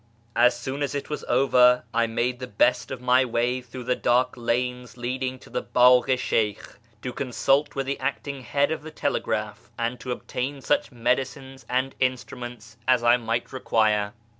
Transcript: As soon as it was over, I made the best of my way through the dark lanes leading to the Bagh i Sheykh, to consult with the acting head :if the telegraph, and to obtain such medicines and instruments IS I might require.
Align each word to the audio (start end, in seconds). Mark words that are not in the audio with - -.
As 0.35 0.57
soon 0.59 0.81
as 0.81 0.95
it 0.95 1.11
was 1.11 1.23
over, 1.27 1.83
I 1.93 2.07
made 2.07 2.39
the 2.39 2.47
best 2.47 2.89
of 2.89 3.01
my 3.01 3.23
way 3.23 3.61
through 3.61 3.83
the 3.83 3.95
dark 3.95 4.33
lanes 4.35 4.97
leading 4.97 5.37
to 5.37 5.51
the 5.51 5.61
Bagh 5.61 6.09
i 6.09 6.15
Sheykh, 6.15 6.79
to 7.03 7.13
consult 7.13 7.75
with 7.75 7.85
the 7.85 7.99
acting 7.99 8.41
head 8.41 8.71
:if 8.71 8.81
the 8.81 8.89
telegraph, 8.89 9.69
and 9.77 9.99
to 9.99 10.11
obtain 10.11 10.59
such 10.61 10.91
medicines 10.91 11.67
and 11.69 11.93
instruments 11.99 12.77
IS 12.89 13.03
I 13.03 13.17
might 13.17 13.53
require. 13.53 14.13